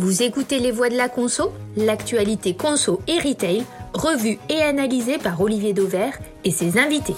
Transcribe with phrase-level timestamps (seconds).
[0.00, 5.38] Vous écoutez Les Voix de la Conso, l'actualité conso et retail, revue et analysée par
[5.42, 7.12] Olivier Dauvert et ses invités.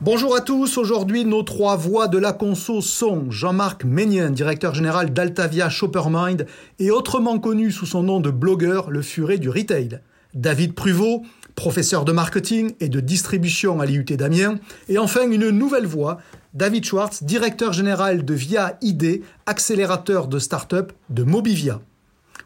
[0.00, 5.12] Bonjour à tous, aujourd'hui nos trois voix de la conso sont Jean-Marc Ménien, directeur général
[5.12, 6.46] d'Altavia Shoppermind
[6.78, 10.00] et autrement connu sous son nom de blogueur, le furet du retail.
[10.32, 11.22] David Pruvot,
[11.54, 14.58] professeur de marketing et de distribution à l'IUT d'Amiens.
[14.88, 16.18] Et enfin une nouvelle voix,
[16.52, 21.80] David Schwartz, directeur général de Via ID, accélérateur de start-up de Mobivia.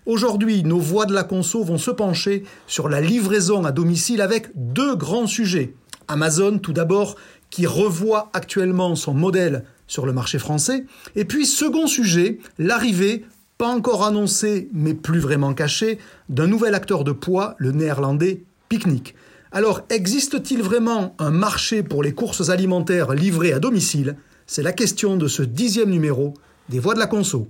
[0.06, 4.50] Aujourd'hui, nos voix de la conso vont se pencher sur la livraison à domicile avec
[4.55, 5.75] deux grands sujets.
[6.09, 7.16] Amazon, tout d'abord,
[7.50, 10.86] qui revoit actuellement son modèle sur le marché français.
[11.14, 13.27] Et puis, second sujet, l'arrivée,
[13.59, 15.98] pas encore annoncée mais plus vraiment cachée,
[16.30, 19.14] d'un nouvel acteur de poids, le néerlandais Picnic.
[19.50, 24.16] Alors, existe-t-il vraiment un marché pour les courses alimentaires livrées à domicile?
[24.47, 26.34] C'est la question de ce dixième numéro
[26.69, 27.48] des Voix de la Conso.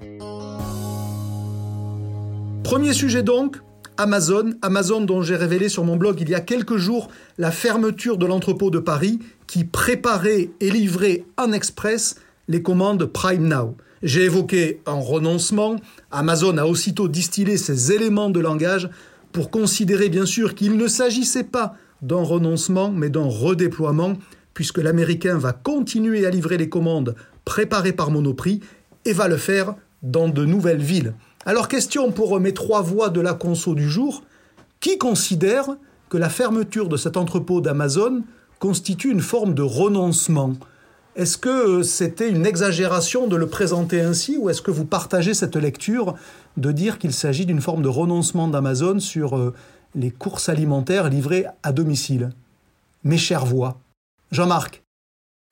[2.63, 3.57] Premier sujet donc,
[3.97, 8.17] Amazon, Amazon dont j'ai révélé sur mon blog il y a quelques jours la fermeture
[8.17, 12.15] de l'entrepôt de Paris qui préparait et livrait en express
[12.47, 13.77] les commandes Prime Now.
[14.05, 15.77] J'ai évoqué un renoncement,
[16.13, 18.89] Amazon a aussitôt distillé ses éléments de langage
[19.33, 24.15] pour considérer bien sûr qu'il ne s'agissait pas d'un renoncement mais d'un redéploiement
[24.55, 28.61] puisque l'Américain va continuer à livrer les commandes préparées par Monoprix
[29.05, 31.15] et va le faire dans de nouvelles villes.
[31.47, 34.23] Alors question pour mes trois voix de la conso du jour,
[34.81, 35.77] qui considère
[36.09, 38.23] que la fermeture de cet entrepôt d'Amazon
[38.59, 40.55] constitue une forme de renoncement?
[41.19, 45.57] Est-ce que c'était une exagération de le présenter ainsi ou est-ce que vous partagez cette
[45.57, 46.15] lecture
[46.57, 49.53] de dire qu'il s'agit d'une forme de renoncement d'Amazon sur euh,
[49.97, 52.31] les courses alimentaires livrées à domicile?
[53.03, 53.81] Mes chères voix.
[54.31, 54.85] Jean-Marc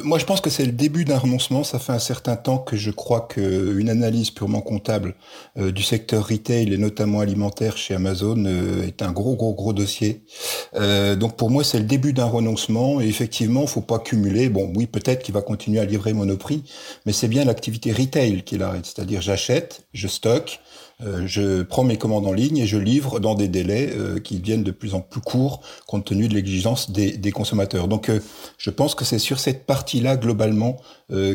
[0.04, 1.64] moi, je pense que c'est le début d'un renoncement.
[1.64, 5.14] Ça fait un certain temps que je crois qu'une analyse purement comptable
[5.56, 9.72] euh, du secteur retail et notamment alimentaire chez Amazon euh, est un gros, gros, gros
[9.72, 10.22] dossier.
[10.74, 13.00] Euh, donc pour moi, c'est le début d'un renoncement.
[13.00, 14.50] Et effectivement, faut pas cumuler.
[14.50, 16.62] Bon, oui, peut-être qu'il va continuer à livrer Monoprix,
[17.06, 18.84] mais c'est bien l'activité retail qu'il arrête.
[18.84, 20.60] C'est-à-dire, j'achète, je stocke,
[21.00, 24.62] je prends mes commandes en ligne et je livre dans des délais euh, qui deviennent
[24.62, 27.88] de plus en plus courts compte tenu de l'exigence des, consommateurs.
[27.88, 28.20] Donc euh,
[28.56, 30.78] je pense que c'est sur cette partie-là globalement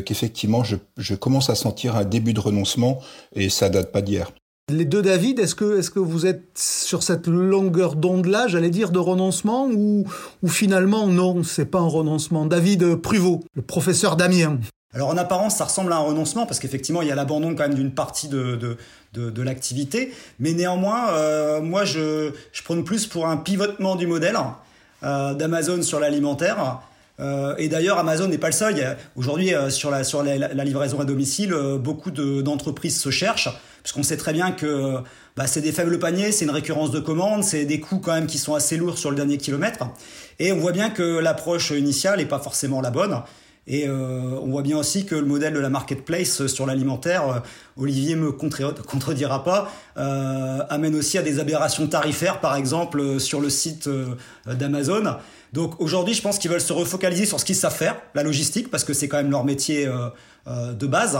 [0.04, 2.98] qu'effectivement je, commence à sentir un début de renoncement
[3.34, 4.32] et ça date pas d'hier.
[4.70, 8.90] Les deux David, est-ce que, est-ce que vous êtes sur cette longueur d'onde-là, j'allais dire,
[8.90, 10.06] de renoncement, ou,
[10.46, 12.46] finalement non, c'est pas un renoncement?
[12.46, 14.58] David Pruvot, le professeur Damien.
[14.94, 17.62] Alors en apparence, ça ressemble à un renoncement parce qu'effectivement, il y a l'abandon quand
[17.62, 18.76] même d'une partie de, de,
[19.14, 20.12] de, de l'activité.
[20.38, 24.36] Mais néanmoins, euh, moi, je, je prône plus pour un pivotement du modèle
[25.02, 26.82] euh, d'Amazon sur l'alimentaire.
[27.20, 28.96] Euh, et d'ailleurs, Amazon n'est pas le seul.
[29.16, 33.48] Aujourd'hui, euh, sur, la, sur la, livraison à domicile, euh, beaucoup d'entreprises se cherchent,
[33.82, 34.96] puisqu'on sait très bien que
[35.36, 38.26] bah, c'est des faibles paniers, c'est une récurrence de commandes, c'est des coûts quand même
[38.26, 39.84] qui sont assez lourds sur le dernier kilomètre.
[40.38, 43.22] Et on voit bien que l'approche initiale n'est pas forcément la bonne.
[43.66, 47.38] Et euh, on voit bien aussi que le modèle de la marketplace sur l'alimentaire, euh,
[47.76, 48.32] Olivier me
[48.86, 53.88] contredira pas, euh, amène aussi à des aberrations tarifaires, par exemple sur le site
[54.46, 55.16] d'Amazon.
[55.52, 58.70] Donc aujourd'hui, je pense qu'ils veulent se refocaliser sur ce qu'ils savent faire, la logistique,
[58.70, 59.86] parce que c'est quand même leur métier
[60.46, 61.18] de base.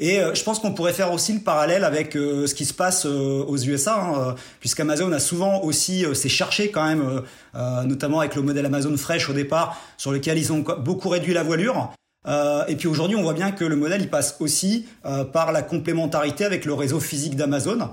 [0.00, 2.74] Et euh, je pense qu'on pourrait faire aussi le parallèle avec euh, ce qui se
[2.74, 7.22] passe euh, aux USA, hein, puisqu'Amazon a souvent aussi s'est cherché quand même,
[7.86, 11.42] notamment avec le modèle Amazon Fresh au départ, sur lequel ils ont beaucoup réduit la
[11.42, 11.92] voilure.
[12.68, 14.86] et puis aujourd'hui, on voit bien que le modèle il passe aussi
[15.32, 17.90] par la complémentarité avec le réseau physique d'Amazon.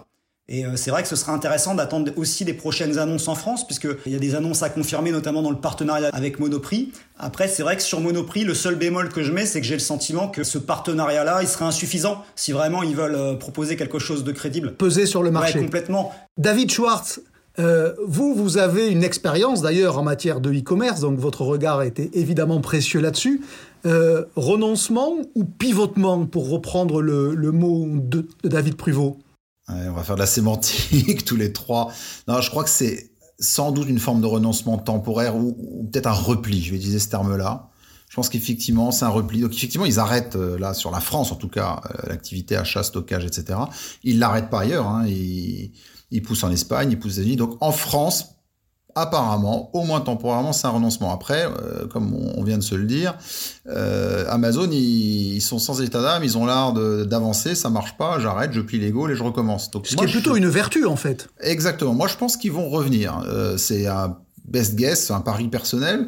[0.48, 3.66] Et euh, c'est vrai que ce sera intéressant d'attendre aussi les prochaines annonces en France,
[3.66, 6.92] puisqu'il y a des annonces à confirmer, notamment dans le partenariat avec Monoprix.
[7.18, 9.74] Après, c'est vrai que sur Monoprix, le seul bémol que je mets, c'est que j'ai
[9.74, 13.98] le sentiment que ce partenariat-là, il serait insuffisant si vraiment ils veulent euh, proposer quelque
[13.98, 14.76] chose de crédible.
[14.76, 15.58] Peser sur le marché.
[15.58, 16.14] Ouais, complètement.
[16.38, 17.22] David Schwartz,
[17.58, 22.12] euh, vous, vous avez une expérience d'ailleurs en matière de e-commerce, donc votre regard été
[22.14, 23.42] évidemment précieux là-dessus.
[23.88, 29.18] Euh, renoncement ou pivotement, pour reprendre le, le mot de, de David Pruvot?
[29.68, 31.92] On va faire de la sémantique tous les trois.
[32.28, 36.14] Non, je crois que c'est sans doute une forme de renoncement temporaire ou, peut-être un
[36.14, 36.62] repli.
[36.62, 37.70] Je vais utiliser ce terme-là.
[38.10, 39.42] Je pense qu'effectivement, c'est un repli.
[39.42, 42.84] Donc effectivement, ils arrêtent euh, là sur la France, en tout cas, euh, l'activité achat,
[42.84, 43.60] stockage, etc.
[44.04, 44.88] Ils l'arrêtent pas ailleurs.
[44.88, 45.06] Hein.
[45.08, 45.74] Ils,
[46.12, 47.36] ils poussent en Espagne, ils poussent aux États-Unis.
[47.36, 48.35] Donc en France,
[48.96, 51.14] apparemment, au moins temporairement, c'est un renoncement.
[51.14, 53.16] Après, euh, comme on, vient de se le dire,
[53.68, 58.54] euh, Amazon, ils, sont sans état d'âme, ils ont l'art d'avancer, ça marche pas, j'arrête,
[58.54, 59.70] je plie les et je recommence.
[59.72, 61.28] Donc, Ce qui est plutôt une vertu, en fait.
[61.42, 61.94] Exactement.
[61.94, 63.22] Moi, je pense qu'ils vont revenir.
[63.28, 66.08] Euh, c'est un best guess, un pari personnel.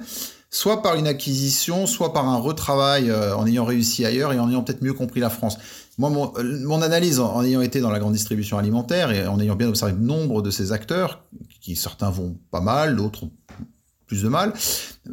[0.50, 4.64] soit par une acquisition, soit par un retravail en ayant réussi ailleurs et en ayant
[4.64, 5.58] peut-être mieux compris la France.
[5.98, 6.32] Moi, mon,
[6.64, 9.94] mon analyse, en, ayant été dans la grande distribution alimentaire et en ayant bien observé
[9.94, 11.24] le nombre de ces acteurs,
[11.60, 13.26] qui certains vont pas mal, d'autres
[14.06, 14.54] plus de mal,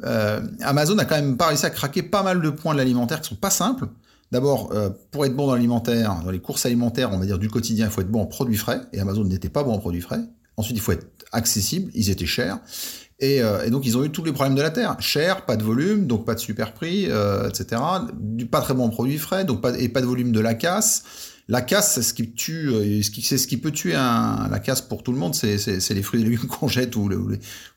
[0.05, 3.21] euh, Amazon a quand même pas réussi à craquer pas mal de points de l'alimentaire
[3.21, 3.89] qui sont pas simples.
[4.31, 7.49] D'abord, euh, pour être bon dans l'alimentaire, dans les courses alimentaires, on va dire du
[7.49, 10.01] quotidien, il faut être bon en produits frais, et Amazon n'était pas bon en produits
[10.01, 10.21] frais.
[10.57, 12.59] Ensuite, il faut être accessible, ils étaient chers.
[13.25, 14.97] Et, euh, et, donc ils ont eu tous les problèmes de la terre.
[15.01, 17.81] Cher, pas de volume, donc pas de super prix, euh, etc.
[18.51, 21.05] Pas très bon en produits frais, donc et pas de volume de la casse.
[21.47, 24.81] La casse, c'est ce qui tue, euh, c'est ce qui peut tuer un, la casse
[24.81, 27.29] pour tout le monde, c'est les fruits et légumes qu'on jette ou, les, ou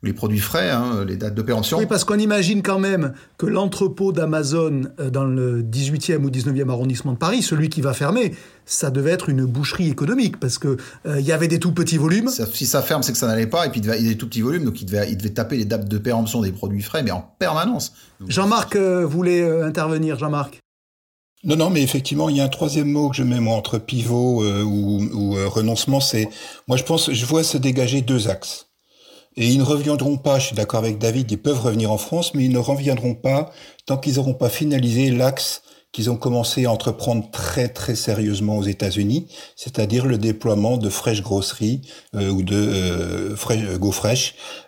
[0.04, 1.78] les, produits frais, hein, les dates de péremption.
[1.78, 6.70] Oui, parce qu'on imagine quand même que l'entrepôt d'Amazon euh, dans le 18e ou 19e
[6.70, 8.34] arrondissement de Paris, celui qui va fermer,
[8.66, 11.98] ça devait être une boucherie économique parce que euh, il y avait des tout petits
[11.98, 12.30] volumes.
[12.30, 14.10] Ça, si ça ferme, c'est que ça n'allait pas, et puis il, devait, il y
[14.10, 16.42] a des tout petits volumes, donc il devait, il devait taper les dates de péremption
[16.42, 17.92] des produits frais, mais en permanence.
[18.30, 20.18] Jean-Marc voulait intervenir.
[20.18, 20.62] Jean-Marc.
[21.48, 23.78] Non, non, mais effectivement, il y a un troisième mot que je mets moi entre
[23.78, 26.02] pivot euh, ou, euh, renoncement.
[26.02, 26.28] C'est,
[26.68, 28.68] moi, je pense, je vois se dégager deux axes.
[29.38, 30.40] Et ils ne reviendront pas.
[30.40, 31.32] Je suis d'accord avec David.
[31.32, 33.52] Ils peuvent revenir en France, mais ils ne reviendront pas
[33.86, 35.62] tant qu'ils n'auront pas finalisé l'axe
[35.98, 41.24] qu'ils ont commencé à entreprendre très très sérieusement aux États-Unis, c'est-à-dire le déploiement de Fresh
[41.24, 41.82] Grosserie
[42.16, 43.36] euh, ou de euh,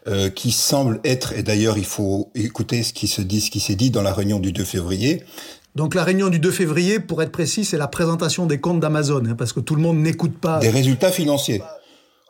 [0.08, 3.60] euh, qui semble être, et d'ailleurs il faut écouter ce qui se dit, ce qui
[3.60, 5.24] s'est dit dans la réunion du 2 février,
[5.80, 9.24] donc la réunion du 2 février, pour être précis, c'est la présentation des comptes d'Amazon,
[9.26, 10.60] hein, parce que tout le monde n'écoute pas.
[10.60, 11.62] Des résultats financiers.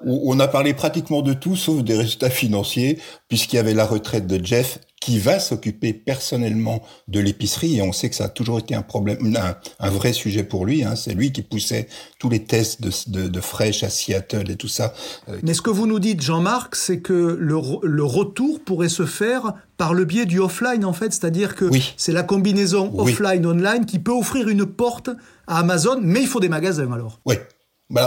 [0.05, 4.27] On a parlé pratiquement de tout sauf des résultats financiers, puisqu'il y avait la retraite
[4.27, 8.59] de Jeff qui va s'occuper personnellement de l'épicerie et on sait que ça a toujours
[8.59, 10.83] été un problème, un, un vrai sujet pour lui.
[10.83, 10.95] Hein.
[10.95, 11.87] C'est lui qui poussait
[12.19, 14.93] tous les tests de, de, de Fresh à Seattle et tout ça.
[15.29, 19.05] Euh, Mais ce que vous nous dites, Jean-Marc, c'est que le, le, retour pourrait se
[19.05, 21.93] faire par le biais du offline en fait, c'est-à-dire que oui.
[21.95, 25.09] c'est la combinaison offline-online qui peut offrir une porte
[25.47, 27.19] à Amazon, mais il faut des magasins alors.
[27.25, 27.35] Oui,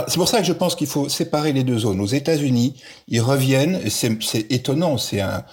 [0.07, 1.99] c'est pour ça que je pense qu'il faut séparer les deux zones.
[1.99, 2.75] Aux États-Unis,
[3.09, 3.81] ils reviennent.
[3.89, 4.97] C'est étonnant.
[4.97, 5.43] C'est un,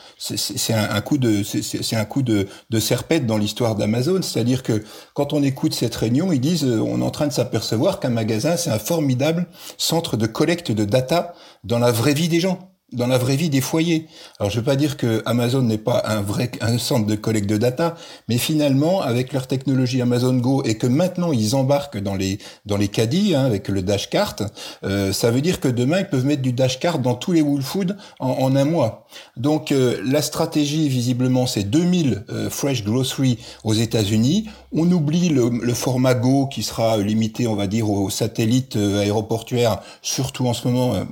[1.01, 4.23] coup de, c'est de, de serpette dans l'histoire d'Amazon.
[4.23, 4.85] C'est-à-dire que
[5.15, 8.57] quand on écoute cette réunion, ils disent, on est en train de s'apercevoir qu'un magasin,
[8.57, 9.49] c'est un formidable
[9.79, 11.35] centre de collecte de data
[11.65, 14.07] dans la vraie vie des gens dans la vraie vie des foyers.
[14.39, 17.49] Alors je veux pas dire que Amazon n'est pas un vrai un centre de collecte
[17.49, 17.97] de data,
[18.29, 22.77] mais finalement avec leur technologie Amazon Go et que maintenant ils embarquent dans les dans
[22.77, 24.37] les caddies hein, avec le dashcart,
[24.85, 27.63] euh, ça veut dire que demain ils peuvent mettre du dashcart dans tous les Whole
[27.63, 29.07] Foods en, en un mois.
[29.37, 34.49] Donc euh, la stratégie visiblement c'est 2000 euh, fresh grocery aux États-Unis.
[34.73, 39.01] On oublie le, le, format Go qui sera limité on va dire aux satellites euh,
[39.01, 40.95] aéroportuaires, surtout en ce moment.
[40.95, 41.05] Euh,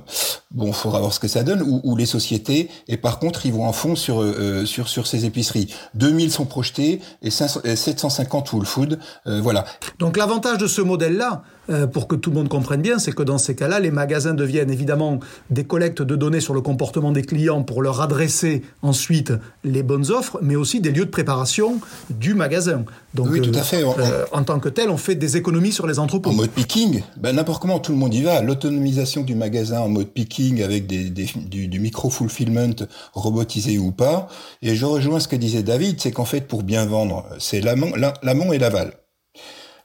[0.51, 3.65] bon, faudra voir ce que ça donne ou, les sociétés, et par contre, ils vont
[3.65, 5.73] en fond sur, euh, sur, sur ces épiceries.
[5.93, 9.65] 2000 sont projetés et 500, 750 Whole Food, euh, voilà.
[9.99, 13.21] Donc l'avantage de ce modèle-là, euh, pour que tout le monde comprenne bien, c'est que
[13.21, 15.19] dans ces cas-là, les magasins deviennent évidemment
[15.51, 19.31] des collectes de données sur le comportement des clients pour leur adresser ensuite
[19.63, 21.79] les bonnes offres, mais aussi des lieux de préparation
[22.09, 22.85] du magasin.
[23.13, 23.83] Donc, oui, tout à fait.
[23.83, 26.29] En, euh, en tant que tel, on fait des économies sur les entrepôts.
[26.29, 28.41] En mode picking, ben, n'importe comment, tout le monde y va.
[28.41, 32.75] L'autonomisation du magasin en mode picking avec des, des, du, du micro-fulfillment
[33.13, 34.27] robotisé ou pas.
[34.61, 38.53] Et je rejoins ce que disait David, c'est qu'en fait, pour bien vendre, c'est l'amont
[38.53, 38.93] et l'aval.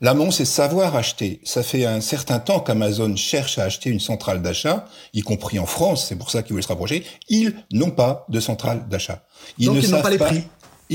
[0.00, 1.40] L'amont, c'est savoir acheter.
[1.44, 5.66] Ça fait un certain temps qu'Amazon cherche à acheter une centrale d'achat, y compris en
[5.66, 7.04] France, c'est pour ça qu'ils voulaient se rapprocher.
[7.30, 9.22] Ils n'ont pas de centrale d'achat.
[9.56, 10.42] Ils Donc, ne ils savent pas les prix.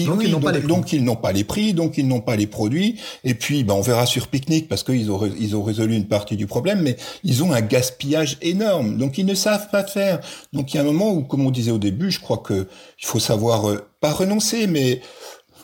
[0.01, 0.67] Ils, donc, oui, ils n'ont pas les prix.
[0.67, 2.99] Donc ils n'ont pas les prix, donc ils n'ont pas les produits.
[3.23, 6.35] Et puis, ben, on verra sur Picnic parce qu'ils ont ils ont résolu une partie
[6.35, 8.97] du problème, mais ils ont un gaspillage énorme.
[8.97, 10.19] Donc ils ne savent pas faire.
[10.53, 12.67] Donc il y a un moment où, comme on disait au début, je crois que
[13.01, 15.01] il faut savoir euh, pas renoncer, mais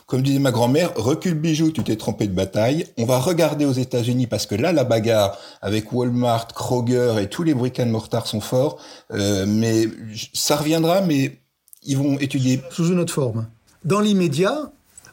[0.06, 2.86] comme disait ma grand-mère, recule bijou, tu t'es trompé de bataille.
[2.96, 7.42] On va regarder aux États-Unis parce que là, la bagarre avec Walmart, Kroger et tous
[7.42, 8.78] les brick and mortar sont forts.
[9.12, 9.88] Euh, mais
[10.32, 11.40] ça reviendra, mais
[11.82, 13.48] ils vont étudier sous une autre forme.
[13.86, 14.72] Dans l'immédiat,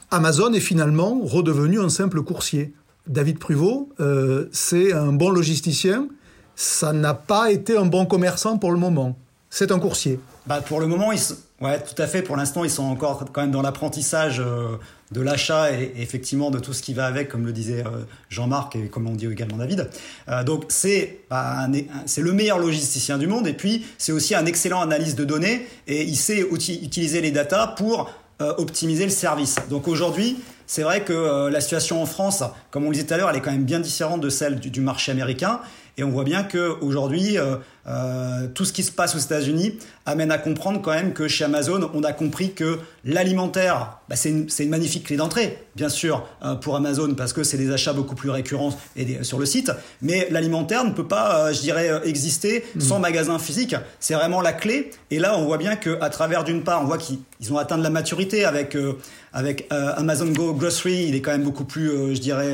[0.09, 2.73] Amazon est finalement redevenu un simple coursier.
[3.05, 6.07] David Pruvot, euh, c'est un bon logisticien.
[6.55, 9.15] Ça n'a pas été un bon commerçant pour le moment.
[9.51, 10.19] C'est un coursier.
[10.47, 11.35] Bah pour le moment, ils sont...
[11.61, 12.23] ouais, tout à fait.
[12.23, 14.77] Pour l'instant, ils sont encore quand même dans l'apprentissage euh,
[15.11, 17.99] de l'achat et, effectivement de tout ce qui va avec, comme le disait euh,
[18.29, 19.87] Jean-Marc et comme on dit également David.
[20.47, 21.67] Donc c'est bah,
[22.07, 25.67] c'est le meilleur logisticien du monde et puis c'est aussi un excellent analyste de données
[25.85, 28.09] et il sait utiliser les datas pour
[28.57, 29.55] optimiser le service.
[29.69, 33.13] Donc aujourd'hui, c'est vrai que euh, la situation en France, comme on le disait tout
[33.13, 35.59] à l'heure, elle est quand même bien différente de celle du, marché américain.
[35.97, 37.37] Et on voit bien que aujourd'hui,
[37.85, 41.43] euh, tout ce qui se passe aux États-Unis amène à comprendre quand même que chez
[41.43, 46.25] Amazon, on a compris que l'alimentaire, bah, c'est une, une, magnifique clé d'entrée, bien sûr,
[46.45, 49.71] euh, pour Amazon, parce que c'est des achats beaucoup plus récurrents et sur le site.
[50.01, 52.79] Mais l'alimentaire ne peut pas, euh, je dirais, exister mmh.
[52.79, 53.75] sans magasin physique.
[53.99, 54.91] C'est vraiment la clé.
[55.11, 57.19] Et là, on voit bien qu'à travers, d'une part, on voit qu'ils
[57.51, 58.77] ont atteint de la maturité avec
[59.35, 62.53] avec Amazon Go Grocery, il est quand même beaucoup plus, je dirais,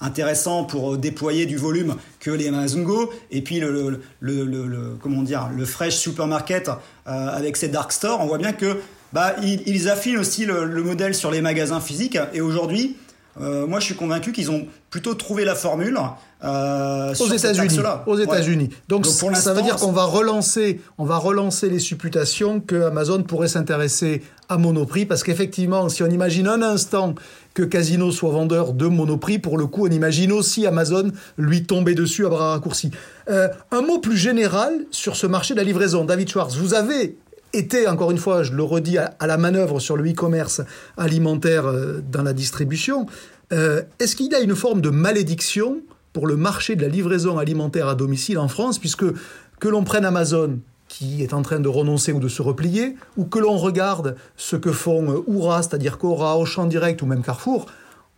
[0.00, 3.12] intéressant pour déployer du volume que les Amazon Go.
[3.30, 4.63] Et puis le, le, le,
[5.00, 8.78] comment dire, le Fresh Supermarket euh, avec ses dark stores, on voit bien que
[9.12, 12.18] bah, ils, affinent aussi le, modèle sur les magasins physiques.
[12.32, 12.96] Et aujourd'hui,
[13.40, 15.98] euh, moi, je suis convaincu qu'ils ont plutôt trouvé la formule
[16.44, 17.78] euh, aux États-Unis.
[18.06, 18.70] Aux États-Unis.
[18.88, 23.48] Donc, ça veut dire qu'on va relancer, on va relancer les supputations que Amazon pourrait
[23.48, 27.14] s'intéresser à Monoprix, parce qu'effectivement, si on imagine un instant
[27.54, 31.94] que Casino soit vendeur de Monoprix, pour le coup, on imagine aussi Amazon lui tomber
[31.94, 32.90] dessus à bras raccourcis.
[33.30, 36.56] Euh, un mot plus général sur ce marché de la livraison, David Schwartz.
[36.56, 37.16] Vous avez
[37.52, 40.62] été, encore une fois, je le redis, à, la manœuvre sur le e-commerce
[40.96, 43.06] alimentaire euh, dans la distribution.
[43.52, 45.80] Euh, est-ce qu'il y a une forme de malédiction
[46.12, 49.04] pour le marché de la livraison alimentaire à domicile en France, puisque
[49.60, 50.58] que l'on prenne Amazon,
[50.96, 54.54] qui est en train de renoncer ou de se replier, ou que l'on regarde ce
[54.54, 57.66] que font euh, Oura, c'est-à-dire Cora, Auchan Direct ou même Carrefour,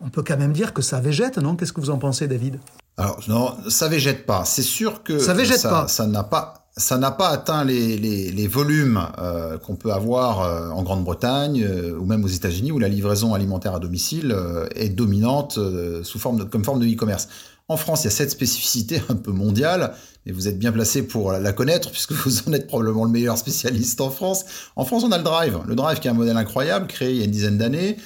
[0.00, 1.56] on peut quand même dire que ça végète, non?
[1.56, 2.58] Qu'est-ce que vous en pensez, David?
[2.98, 4.44] Alors, non, ça végète pas.
[4.44, 5.88] C'est sûr que ça végète pas.
[5.88, 6.62] Ça n'a pas.
[6.78, 11.66] Ça n'a pas atteint les, les, les volumes euh, qu'on peut avoir euh, en Grande-Bretagne
[11.98, 14.36] ou même aux États-Unis où la livraison alimentaire à domicile
[14.74, 15.58] est dominante
[16.02, 17.28] sous forme de, comme forme de e-commerce.
[17.68, 19.94] En France, il y a cette spécificité un peu mondiale,
[20.24, 23.36] et vous êtes bien placé pour la connaître, puisque vous en êtes probablement le meilleur
[23.38, 24.44] spécialiste en France.
[24.76, 25.58] En France, on a le Drive.
[25.66, 27.96] Le Drive qui est un modèle incroyable, créé il y a une dizaine d'années,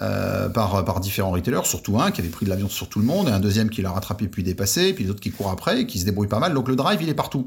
[0.00, 3.04] euh, par, par différents retailers, surtout un qui avait pris de l'avion sur tout le
[3.04, 5.86] monde, et un deuxième qui l'a rattrapé puis dépassé, puis d'autres qui courent après et
[5.86, 6.54] qui se débrouillent pas mal.
[6.54, 7.46] Donc le drive, il est partout.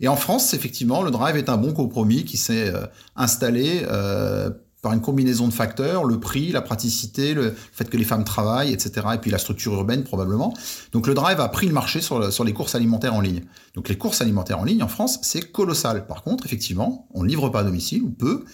[0.00, 4.50] Et en France, effectivement, le drive est un bon compromis qui s'est euh, installé euh,
[4.84, 8.70] par une combinaison de facteurs, le prix, la praticité, le fait que les femmes travaillent,
[8.70, 9.06] etc.
[9.14, 10.52] Et puis la structure urbaine probablement.
[10.92, 13.44] Donc le drive a pris le marché sur, les courses alimentaires en ligne.
[13.74, 16.06] Donc les courses alimentaires en ligne en France, c'est colossal.
[16.06, 18.44] Par contre, effectivement, on ne livre pas à domicile ou peu.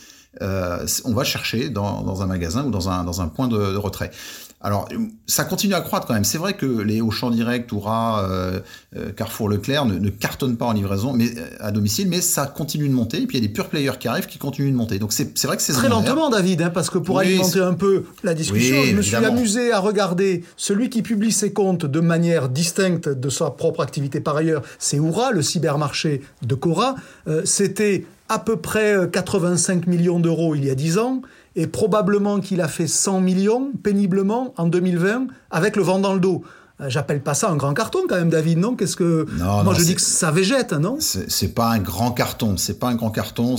[0.41, 4.13] Euh, on va chercher dans, un magasin ou dans un, dans un point de retrait.
[4.63, 4.87] Alors,
[5.27, 6.25] ça continue à croître quand même.
[6.25, 8.61] C'est vrai que les Auchan Direct, Oura, euh,
[8.95, 12.45] euh, Carrefour, Leclerc ne, ne, cartonnent pas en livraison mais, euh, à domicile, mais ça
[12.47, 13.23] continue de monter.
[13.23, 14.99] Et puis il y a des pure players qui arrivent qui continuent de monter.
[14.99, 18.05] Donc c'est vrai que c'est très lentement, David, hein, parce que pour alimenter un peu
[18.23, 22.51] la discussion, je me suis amusé à regarder celui qui publie ses comptes de manière
[22.51, 24.61] distincte de sa propre activité par ailleurs.
[24.79, 26.97] C'est Oura, le cybermarché de Cora.
[27.45, 31.23] C'était à peu près 85 millions d'euros il y a 10 ans
[31.57, 36.21] et probablement qu'il a fait 100 millions péniblement en 2020 avec le vent dans le
[36.21, 36.43] dos.
[36.81, 38.75] Euh, j'appelle pas ça un grand carton quand même, David, non?
[38.75, 40.99] Qu'est-ce que moi je dis que ça végète, non?
[41.01, 43.57] C'est pas un grand carton, c'est pas un grand carton.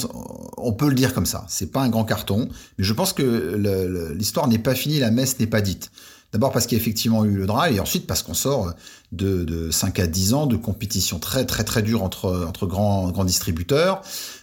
[0.58, 1.46] On peut le dire comme ça.
[1.48, 5.40] C'est pas un grand carton, mais je pense que l'histoire n'est pas finie, la messe
[5.40, 5.92] n'est pas dite.
[6.34, 8.74] D'abord parce qu'il y a effectivement eu le drive, et ensuite parce qu'on sort
[9.12, 13.12] de, de 5 à 10 ans de compétition très très très dure entre, entre grands,
[13.12, 14.02] grands distributeurs,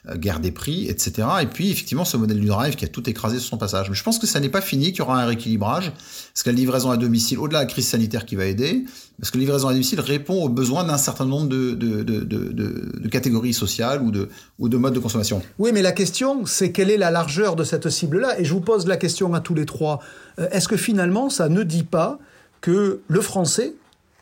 [0.08, 1.26] euh, guerre des prix, etc.
[1.40, 3.88] Et puis effectivement ce modèle du drive qui a tout écrasé sur son passage.
[3.88, 5.90] Mais je pense que ça n'est pas fini, qu'il y aura un rééquilibrage,
[6.34, 8.84] parce que la livraison à domicile, au-delà de la crise sanitaire qui va aider,
[9.18, 12.22] parce que la livraison à domicile répond aux besoins d'un certain nombre de, de, de,
[12.22, 15.42] de, catégories sociales ou de, ou de modes de consommation.
[15.58, 18.38] Oui, mais la question, c'est quelle est la largeur de cette cible-là?
[18.38, 20.00] Et je vous pose la question à tous les trois.
[20.38, 22.18] Euh, est-ce que finalement, ça ne dit pas
[22.60, 23.74] que le français,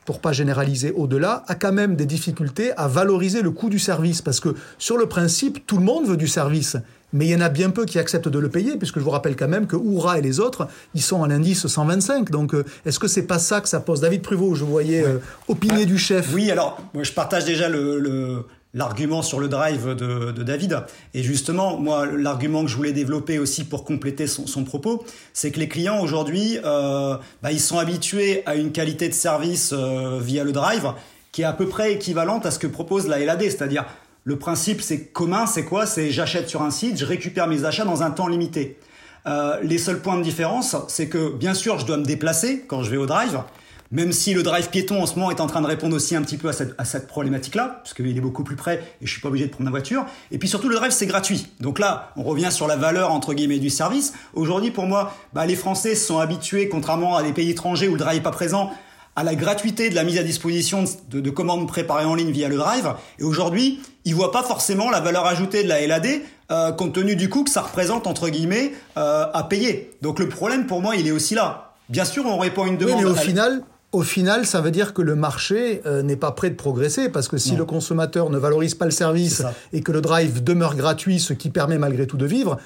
[0.06, 4.22] pour pas généraliser au-delà, a quand même des difficultés à valoriser le coût du service.
[4.22, 6.76] Parce que sur le principe, tout le monde veut du service.
[7.12, 9.10] Mais il y en a bien peu qui acceptent de le payer, puisque je vous
[9.10, 12.30] rappelle quand même que Oura et les autres, ils sont à l'indice 125.
[12.30, 14.00] Donc, euh, est-ce que c'est pas ça que ça pose?
[14.00, 16.32] David Pruvot, je voyais euh, opiner ah, du chef.
[16.34, 18.44] Oui, alors, moi, je partage déjà le,
[18.74, 20.84] l'argument sur le drive de, David.
[21.14, 25.50] Et justement, moi, l'argument que je voulais développer aussi pour compléter son, son propos, c'est
[25.50, 30.20] que les clients aujourd'hui, euh, bah, ils sont habitués à une qualité de service euh,
[30.20, 30.92] via le drive
[31.32, 33.84] qui est à peu près équivalente à ce que propose la LAD, c'est-à-dire
[34.24, 35.86] le principe c'est commun, c'est quoi?
[35.86, 38.78] C'est j'achète sur un site, je récupère mes achats dans un temps limité.
[39.26, 42.82] Euh, les seuls points de différence, c'est que bien sûr, je dois me déplacer quand
[42.82, 43.40] je vais au drive,
[43.90, 46.22] même si le drive piéton en ce moment est en train de répondre aussi un
[46.22, 49.10] petit peu à cette, à cette problématique-là, parce qu'il est beaucoup plus près et je
[49.10, 50.06] suis pas obligé de prendre la voiture.
[50.30, 51.48] Et puis surtout, le drive, c'est gratuit.
[51.60, 54.12] Donc là, on revient sur la valeur, entre guillemets, du service.
[54.34, 57.98] Aujourd'hui, pour moi, bah, les Français sont habitués, contrairement à des pays étrangers où le
[57.98, 58.70] drive n'est pas présent,
[59.16, 62.48] à la gratuité de la mise à disposition de, de, commandes préparées en ligne via
[62.48, 62.92] le drive.
[63.18, 66.06] Et aujourd'hui, ils voient pas forcément la valeur ajoutée de la LAD,
[66.50, 69.90] euh, compte tenu du coût que ça représente, entre guillemets, euh, à payer.
[70.02, 71.72] Donc le problème, pour moi, il est aussi là.
[71.88, 73.00] Bien sûr, on répond à une demande.
[73.00, 73.62] mais au final,
[73.96, 77.28] au final, ça veut dire que le marché euh, n'est pas prêt de progresser, parce
[77.28, 81.18] que si le consommateur ne valorise pas le service et que le drive demeure gratuit,
[81.18, 82.58] ce qui permet malgré tout de vivre,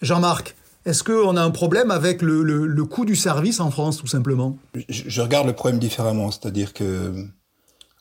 [0.00, 4.56] Jean-Marc, est-ce qu'on a un problème avec le, coût du service en France, tout simplement?
[4.88, 7.12] Je, regarde le problème différemment, c'est-à-dire que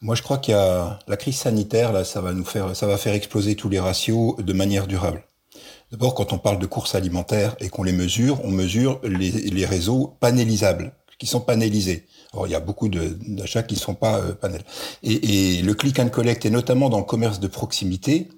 [0.01, 2.88] moi, je crois qu'il y a la crise sanitaire, là, ça va nous faire, ça
[2.88, 5.25] va faire exploser tous les ratios de manière durable.
[5.91, 10.15] D'abord, quand on parle de courses alimentaires et qu'on les mesure, on mesure les, réseaux
[10.22, 12.06] panélisables, qui sont panélisés.
[12.46, 14.63] Il y a beaucoup d'achats qui ne sont pas euh, panels.
[15.03, 18.29] Et, et, le click and collect, et notamment dans le commerce de proximité,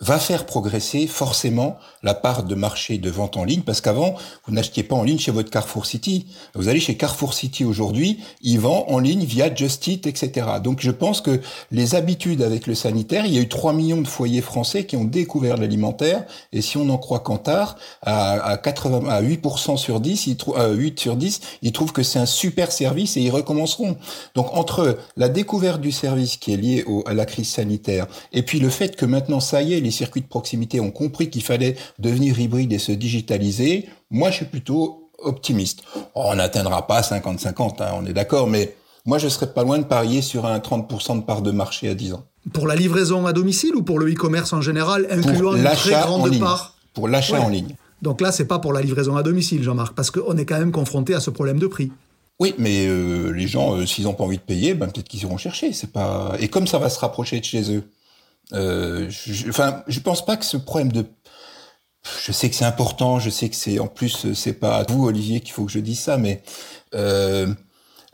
[0.00, 4.52] va faire progresser forcément la part de marché de vente en ligne parce qu'avant vous
[4.52, 6.26] n'achetiez pas en ligne chez votre Carrefour City.
[6.54, 10.80] Vous allez chez Carrefour City aujourd'hui il vend en ligne via Just Eat etc donc
[10.80, 14.08] je pense que les habitudes avec le sanitaire il y a eu 3 millions de
[14.08, 19.22] foyers français qui ont découvert l'alimentaire et si on en croit Kantar à, 80 à
[19.22, 23.16] 8% sur 10 ils trouvent 8 sur 10 ils trouvent que c'est un super service
[23.16, 23.96] et ils recommenceront.
[24.34, 28.58] Donc entre la découverte du service qui est liée à la crise sanitaire et puis
[28.58, 31.76] le fait que maintenant ça y est les circuits de proximité ont compris qu'il fallait
[31.98, 35.82] devenir hybride et se digitaliser, moi je suis plutôt optimiste.
[36.14, 38.74] on n'atteindra pas 50-50, hein, on est d'accord, mais
[39.06, 41.94] moi je serais pas loin de parier sur un 30% de part de marché à
[41.94, 42.24] 10 ans.
[42.52, 46.38] Pour la livraison à domicile ou pour le e-commerce en général, incluant une très grande
[46.38, 46.76] part?
[46.92, 47.74] Pour l'achat en ligne.
[48.02, 50.72] Donc là, c'est pas pour la livraison à domicile, Jean-Marc, parce qu'on est quand même
[50.72, 51.90] confronté à ce problème de prix.
[52.40, 55.22] Oui, mais euh, les gens, euh, s'ils n'ont pas envie de payer, ben, peut-être qu'ils
[55.22, 55.72] iront chercher.
[55.72, 57.84] C'est pas et comme ça va se rapprocher de chez eux,
[58.52, 61.06] euh, je, enfin, je pense pas que ce problème de
[62.24, 65.06] je sais que c'est important, je sais que c'est en plus c'est pas à vous
[65.06, 66.42] Olivier qu'il faut que je dise ça, mais
[66.94, 67.46] euh,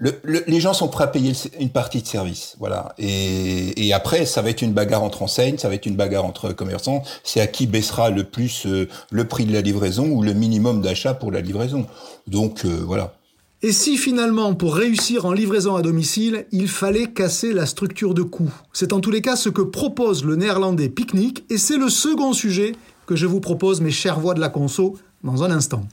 [0.01, 2.95] le, les gens sont prêts à payer une partie de service, voilà.
[2.97, 6.25] Et, et, après, ça va être une bagarre entre enseignes, ça va être une bagarre
[6.25, 7.03] entre commerçants.
[7.23, 10.81] C'est à qui baissera le plus euh, le prix de la livraison ou le minimum
[10.81, 11.87] d'achat pour la livraison.
[12.27, 13.13] Donc euh, voilà.
[13.63, 18.23] Et si finalement, pour réussir en livraison à domicile, il fallait casser la structure de
[18.23, 18.51] coût?
[18.73, 22.33] C'est en tous les cas ce que propose le néerlandais Picnic, et c'est le second
[22.33, 22.75] sujet
[23.05, 25.87] que je vous propose, mes chères voix de la conso, dans un instant.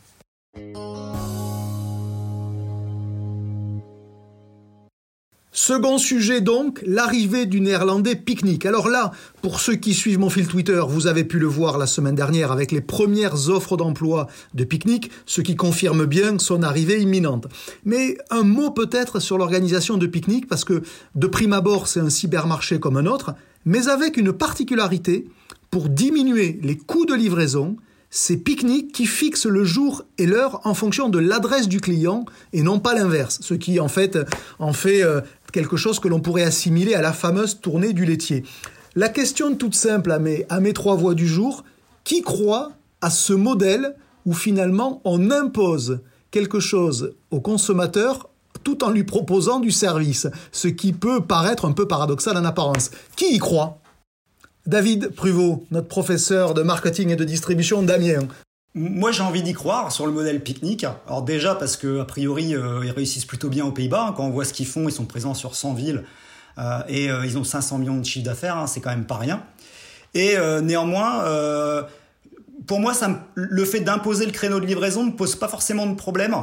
[5.60, 8.68] Second sujet donc, l'arrivée du néerlandais Picnic.
[8.68, 11.88] Alors là, pour ceux qui suivent mon fil Twitter, vous avez pu le voir la
[11.88, 17.02] semaine dernière avec les premières offres d'emploi de Picnic, ce qui confirme bien son arrivée
[17.02, 17.48] imminente.
[17.86, 20.84] Mais un mot peut-être sur l'organisation de Picnic, parce que
[21.16, 23.34] de prime abord c'est un cybermarché comme un autre,
[23.66, 25.26] mais avec une particularité,
[25.72, 27.78] pour diminuer les coûts de livraison,
[28.10, 32.62] c'est Picnic qui fixe le jour et l'heure en fonction de l'adresse du client et
[32.62, 34.18] non pas l'inverse, ce qui en fait
[34.60, 38.44] en fait euh, quelque chose que l'on pourrait assimiler à la fameuse tournée du laitier.
[38.96, 41.64] La question toute simple à mes, trois voix du jour,
[42.04, 46.00] qui croit à ce modèle où finalement on impose
[46.32, 48.30] quelque chose au consommateur
[48.64, 52.92] tout en lui proposant du service, ce qui peut paraître un peu paradoxal en apparence.
[53.16, 53.80] Qui y croit?
[54.66, 58.28] David Pruvot, notre professeur de marketing et de distribution d'Amiens.
[58.80, 60.86] Moi, j'ai envie d'y croire sur le modèle pique-nique.
[61.08, 64.14] Alors déjà parce que a priori, euh, ils réussissent plutôt bien aux Pays-Bas.
[64.16, 66.04] Quand on voit ce qu'ils font, ils sont présents sur 100 villes
[66.60, 68.56] euh, et euh, ils ont 500 millions de chiffre d'affaires.
[68.56, 69.42] Hein, c'est quand même pas rien.
[70.14, 71.24] Et néanmoins,
[72.66, 72.94] pour moi,
[73.36, 76.36] le fait d'imposer le créneau de livraison ne pose pas forcément de problème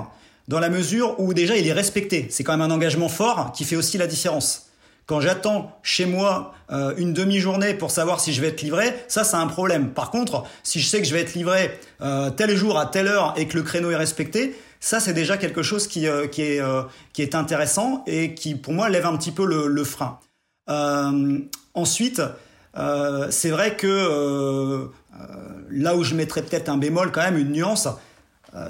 [0.46, 2.28] dans la mesure où déjà il est respecté.
[2.30, 4.66] C'est quand même un engagement fort qui fait aussi la différence.
[5.06, 9.22] Quand j'attends chez moi euh, une demi-journée pour savoir si je vais être livré, ça
[9.22, 9.90] c'est un problème.
[9.90, 13.08] Par contre, si je sais que je vais être livré euh, tel jour à telle
[13.08, 16.26] heure et que le créneau est respecté, ça c'est déjà quelque chose qui, euh,
[17.18, 20.18] est, intéressant et qui pour moi lève un petit peu le, frein.
[21.74, 22.22] ensuite,
[23.30, 24.88] c'est vrai que
[25.70, 27.88] là où je mettrais peut-être un bémol quand même, une nuance,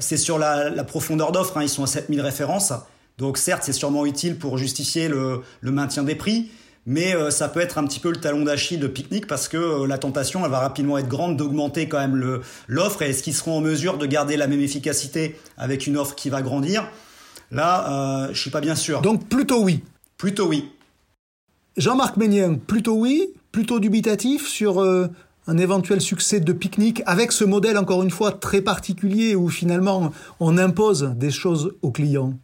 [0.01, 1.59] c'est sur la, la profondeur d'offre.
[1.59, 2.73] Hein, ils sont à 7000 références.
[3.18, 6.50] Donc certes, c'est sûrement utile pour justifier le, maintien des prix,
[6.87, 9.57] mais euh, ça peut être un petit peu le talon d'Achille de pique-nique parce que
[9.57, 13.03] euh, la tentation, elle va rapidement être grande d'augmenter quand même l'offre.
[13.03, 16.29] Et est-ce qu'ils seront en mesure de garder la même efficacité avec une offre qui
[16.29, 16.88] va grandir?
[17.50, 19.00] Là, euh, je suis pas bien sûr.
[19.00, 19.83] Donc plutôt oui.
[20.16, 20.70] Plutôt oui.
[21.77, 25.09] Jean-Marc Ménien, plutôt oui, plutôt dubitatif sur euh,
[25.46, 30.12] un éventuel succès de pique-nique avec ce modèle encore une fois très particulier où finalement
[30.40, 32.35] on impose des choses aux clients.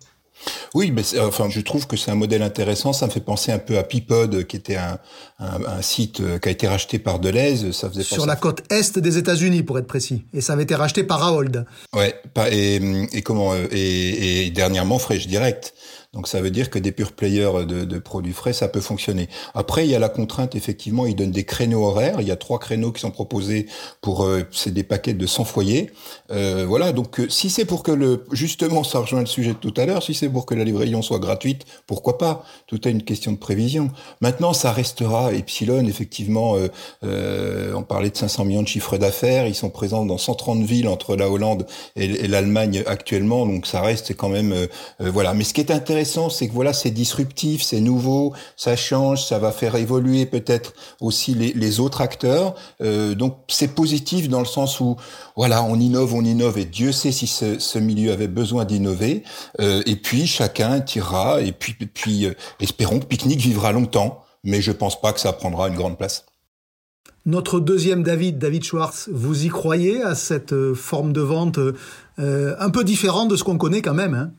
[0.75, 2.93] Oui, mais enfin, je trouve que c'est un modèle intéressant.
[2.93, 4.99] Ça me fait penser un peu à Peapod, qui était un,
[5.39, 7.73] un, site euh, qui a été racheté par Deleuze.
[7.73, 10.75] Ça faisait sur la côte est des États-Unis, pour être précis, et ça avait été
[10.75, 11.67] racheté par Ahold.
[11.95, 12.15] Ouais,
[12.51, 12.77] et,
[13.13, 15.75] et comment euh, et, et dernièrement Fresh Direct.
[16.13, 19.29] Donc ça veut dire que des pure players de, produits frais, ça peut fonctionner.
[19.55, 22.21] Après, il y a la contrainte, effectivement, ils donnent des créneaux horaires.
[22.21, 23.67] Il y a trois créneaux qui sont proposés
[24.01, 25.93] pour, euh, c'est des paquets de 100 foyers.
[26.33, 29.59] Euh, voilà, donc euh, si c'est pour que le, justement, ça rejoint le sujet de
[29.59, 32.45] tout à l'heure, si c'est pour que la livraison soit gratuite, pourquoi pas?
[32.67, 33.93] Tout est une question de prévision.
[34.21, 36.57] Maintenant, ça restera Epsilon, effectivement,
[37.05, 40.89] euh, on parlait de 500 millions de chiffres d'affaires, ils sont présents dans 130 villes
[40.89, 44.55] entre la Hollande et, et l'Allemagne actuellement, donc ça reste quand même,
[44.99, 45.35] voilà.
[45.35, 49.39] Mais ce qui est intéressant, c'est que voilà, c'est disruptif, c'est nouveau, ça change, ça
[49.39, 52.55] va faire évoluer peut-être aussi les, autres acteurs.
[52.81, 54.97] Euh, donc c'est positif dans le sens où
[55.37, 59.23] voilà, on innove, on innove, et Dieu sait si ce, milieu avait besoin d'innover.
[59.61, 64.61] Euh, et puis chacun tirera, et puis, puis euh, espérons que Picnic vivra longtemps, mais
[64.61, 66.27] je pense pas que ça prendra une grande place.
[67.27, 71.59] Notre deuxième David, David Schwartz, vous y croyez à cette forme de vente
[72.17, 74.33] un peu différente de ce qu'on connaît quand même hein?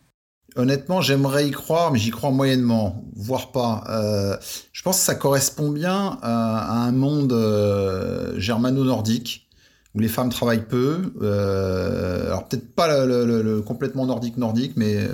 [0.56, 3.84] Honnêtement, j'aimerais y croire, mais j'y crois moyennement, voire pas.
[3.90, 4.38] Euh,
[4.74, 9.48] je pense que ça correspond bien à, à un monde euh, germano-nordique
[9.96, 11.14] où les femmes travaillent peu.
[11.22, 15.14] Euh, alors peut-être pas le, complètement nordique-nordique, mais euh,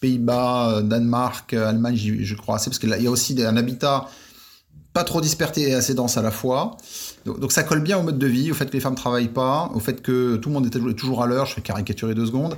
[0.00, 4.08] Pays-Bas, Danemark, Allemagne, je crois assez, parce qu'il y a aussi un habitat
[4.92, 6.76] pas trop dispersé et assez dense à la fois.
[7.28, 9.28] Donc, donc, ça colle bien au mode de vie, au fait que les femmes travaillent
[9.28, 12.26] pas, au fait que tout le monde est toujours à l'heure, je fais caricaturer deux
[12.26, 12.56] secondes.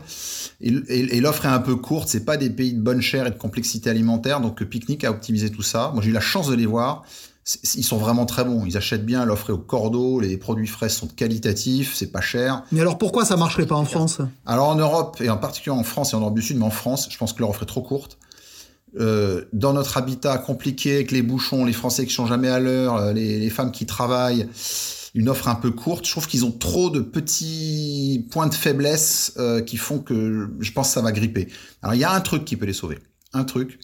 [0.61, 3.27] Et, et, et l'offre est un peu courte, c'est pas des pays de bonne chair
[3.27, 5.91] et de complexité alimentaire, donc Picnic a optimisé tout ça.
[5.93, 7.03] Moi j'ai eu la chance de les voir.
[7.75, 8.65] Ils sont vraiment très bons.
[8.67, 12.63] Ils achètent bien, l'offre est au cordeau, les produits frais sont qualitatifs, c'est pas cher.
[12.71, 14.21] Mais alors pourquoi ça marcherait pas en France?
[14.47, 16.71] Alors en Europe, et en particulier en France et en Europe du Sud, mais en
[16.71, 18.19] France, je pense que leur offre est trop courte.
[18.99, 22.97] Euh, dans notre habitat compliqué avec les bouchons, les Français qui sont jamais à l'heure,
[22.97, 24.49] euh, les, femmes qui travaillent,
[25.15, 26.07] une offre un peu courte.
[26.07, 30.73] Je trouve qu'ils ont trop de petits points de faiblesse euh, qui font que je
[30.73, 31.49] pense que ça va gripper.
[31.83, 32.99] Alors il y a un truc qui peut les sauver.
[33.33, 33.79] Un truc,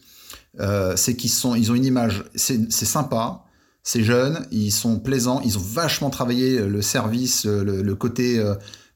[0.97, 3.45] c'est qu'ils sont, ils ont une image, c'est sympa,
[3.85, 8.43] c'est jeune, ils sont plaisants, ils ont vachement travaillé le service, le côté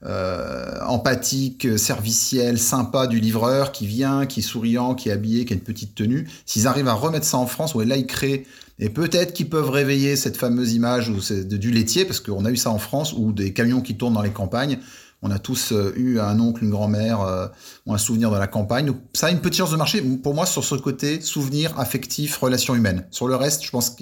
[0.06, 5.52] euh, empathique, serviciel, sympa du livreur qui vient, qui est souriant, qui est habillé, qui
[5.52, 6.28] a une petite tenue.
[6.46, 8.46] S'ils arrivent à remettre ça en France, ouais, là ils créent
[8.80, 12.56] et peut-être qu'ils peuvent réveiller cette fameuse image de, du laitier, parce qu'on a eu
[12.56, 14.78] ça en France, ou des camions qui tournent dans les campagnes.
[15.22, 17.46] On a tous euh, eu un oncle, une grand-mère, euh,
[17.84, 18.86] ou un souvenir de la campagne.
[18.86, 22.38] Donc ça a une petite chance de marcher, pour moi, sur ce côté souvenir, affectif,
[22.38, 23.06] relation humaine.
[23.10, 23.96] Sur le reste, je pense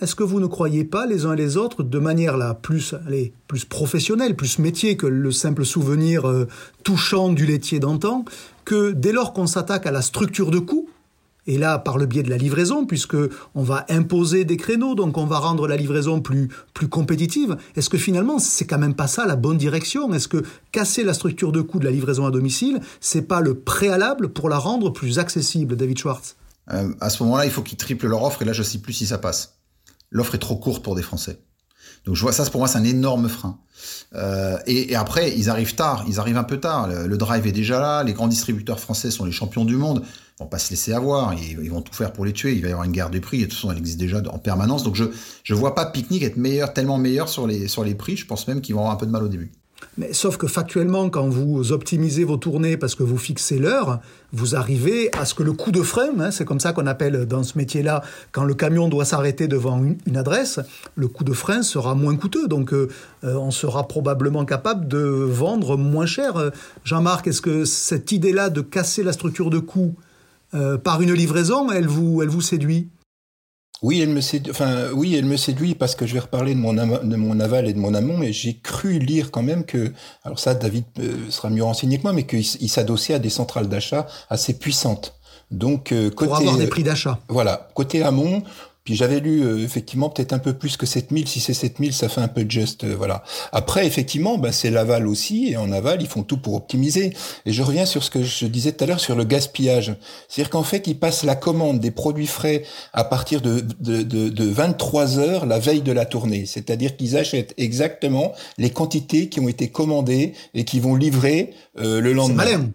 [0.00, 3.32] est-ce que vous ne croyez pas les uns et les autres, de manière plus, allez,
[3.48, 6.46] plus professionnelle, plus métier que le simple souvenir euh,
[6.84, 8.26] touchant du laitier d'antan,
[8.66, 10.90] que dès lors qu'on s'attaque à la structure de coût,
[11.46, 13.16] et là par le biais de la livraison, puisque
[13.54, 17.56] on va imposer des créneaux, donc on va rendre la livraison plus plus compétitive.
[17.76, 20.12] Est-ce que finalement c'est quand même pas ça la bonne direction?
[20.12, 23.54] Est-ce que casser la structure de coût de la livraison à domicile, c'est pas le
[23.54, 26.36] préalable pour la rendre plus accessible, David Schwartz.
[26.72, 28.92] Euh, À ce moment-là, il faut qu'ils triplent leur offre, et là je sais plus
[28.92, 29.55] si ça passe
[30.10, 31.40] l'offre est trop courte pour des Français.
[32.04, 33.58] Donc je vois ça, pour moi, c'est un énorme frein.
[34.14, 36.88] Euh, et, après, ils arrivent tard, ils arrivent un peu tard.
[36.88, 40.02] Le, drive est déjà là, les grands distributeurs français sont les champions du monde.
[40.38, 42.54] Ils vont pas se laisser avoir, ils, vont tout faire pour les tuer.
[42.54, 44.22] Il va y avoir une guerre des prix, et de toute façon, elle existe déjà
[44.30, 44.82] en permanence.
[44.82, 45.04] Donc je
[45.42, 48.16] je vois pas Picnic être meilleur, tellement meilleur sur les sur les prix.
[48.16, 49.52] Je pense même qu'ils vont avoir un peu de mal au début.
[49.98, 54.00] Mais sauf que factuellement, quand vous optimisez vos tournées parce que vous fixez l'heure,
[54.32, 57.24] vous arrivez à ce que le coup de frein, hein, c'est comme ça qu'on appelle
[57.24, 60.60] dans ce métier-là, quand le camion doit s'arrêter devant une, adresse,
[60.96, 62.46] le coup de frein sera moins coûteux.
[62.46, 62.88] Donc euh,
[63.22, 66.50] on sera probablement capable de vendre moins cher.
[66.84, 69.94] Jean-Marc, est-ce que cette idée-là de casser la structure de coût
[70.54, 72.88] euh, par une livraison, elle vous, elle vous séduit?
[73.82, 74.50] Oui, elle me séduit.
[74.50, 77.68] Enfin, oui, elle me séduit parce que je vais reparler de mon, de mon aval
[77.68, 79.92] et de mon amont, mais j'ai cru lire quand même que,
[80.24, 83.68] alors ça, David euh, sera mieux renseigné que moi, mais qu'il s'adossait à des centrales
[83.68, 85.14] d'achat assez puissantes.
[85.50, 87.20] Donc euh, côté, pour avoir des prix d'achat.
[87.28, 88.42] Voilà, côté amont,
[88.86, 91.26] puis j'avais lu euh, effectivement peut-être un peu plus que 7000.
[91.26, 93.24] Si c'est 7000, ça fait un peu juste, euh, voilà.
[93.50, 95.48] Après, effectivement, bah, c'est l'aval aussi.
[95.50, 97.12] Et en aval, ils font tout pour optimiser.
[97.46, 99.96] Et je reviens sur ce que je disais tout à l'heure sur le gaspillage.
[100.28, 104.28] C'est-à-dire qu'en fait, ils passent la commande des produits frais à partir de, de, de,
[104.28, 106.46] de 23 heures la veille de la tournée.
[106.46, 112.00] C'est-à-dire qu'ils achètent exactement les quantités qui ont été commandées et qui vont livrer euh,
[112.00, 112.44] le lendemain.
[112.44, 112.70] C'est malin.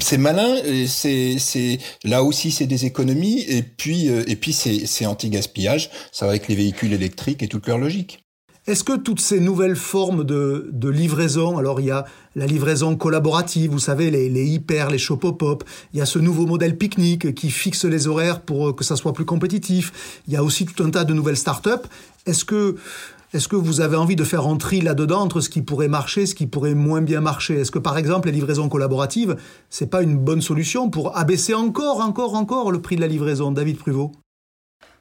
[0.00, 4.86] C'est malin, c'est c'est là aussi c'est des économies et puis euh, et puis c'est
[4.86, 8.21] c'est anti-gaspillage, ça va avec les véhicules électriques et toute leur logique.
[8.68, 12.04] Est-ce que toutes ces nouvelles formes de, de, livraison, alors il y a
[12.36, 16.46] la livraison collaborative, vous savez, les, les hyper, les shop-pop, il y a ce nouveau
[16.46, 20.44] modèle pique-nique qui fixe les horaires pour que ça soit plus compétitif, il y a
[20.44, 21.88] aussi tout un tas de nouvelles startups.
[22.26, 22.76] Est-ce que
[23.34, 26.26] est-ce que vous avez envie de faire un tri là-dedans entre ce qui pourrait marcher,
[26.26, 27.58] ce qui pourrait moins bien marcher?
[27.58, 29.36] Est-ce que par exemple les livraisons collaboratives,
[29.70, 33.50] c'est pas une bonne solution pour abaisser encore, encore, encore le prix de la livraison?
[33.50, 34.12] David Pruvot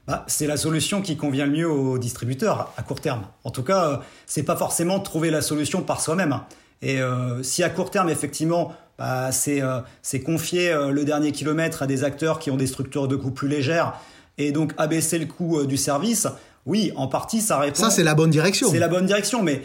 [0.07, 3.21] bah, c'est la solution qui convient le mieux aux distributeurs à court terme.
[3.43, 6.39] En tout cas, euh, c'est pas forcément trouver la solution par soi-même.
[6.81, 11.87] Et euh, si à court terme, effectivement, bah, euh, c'est confier le dernier kilomètre à
[11.87, 13.93] des acteurs qui ont des structures de coûts plus légères
[14.37, 16.27] et donc abaisser le coût du service,
[16.65, 17.81] oui, en partie, ça répond.
[17.81, 18.69] Ça, c'est la bonne direction.
[18.71, 19.61] C'est la bonne direction, mais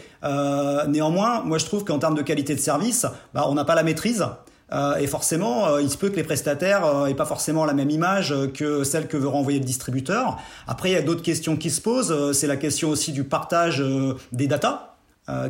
[0.87, 3.83] néanmoins, moi, je trouve qu'en termes de qualité de service, bah, on n'a pas la
[3.83, 4.25] maîtrise.
[4.73, 7.73] Euh, et forcément, euh, il se peut que les prestataires euh, aient pas forcément la
[7.73, 10.37] même image que celle que veut renvoyer le distributeur.
[10.67, 12.33] Après, il y a d'autres questions qui se posent.
[12.33, 13.83] c'est la question aussi du partage
[14.31, 14.95] des datas,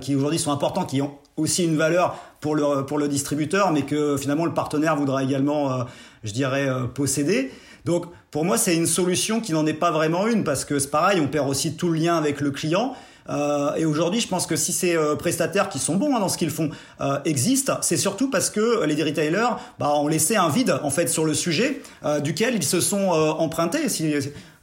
[0.01, 3.83] qui aujourd'hui sont importants, qui ont aussi une valeur pour le, pour le distributeur, mais
[3.83, 5.85] que finalement le partenaire voudra également,
[6.23, 7.51] je dirais, posséder.
[7.85, 10.91] Donc pour moi, c'est une solution qui n'en est pas vraiment une parce que c'est
[10.91, 12.95] pareil, on perd aussi tout le lien avec le client.
[13.29, 16.29] Euh, et aujourd'hui, je pense que si ces euh, prestataires qui sont bons hein, dans
[16.29, 16.69] ce qu'ils font
[17.01, 21.07] euh, existent, c'est surtout parce que les retailers bah, ont laissé un vide en fait
[21.07, 21.81] sur le sujet
[22.23, 24.13] duquel ils se sont empruntés, si,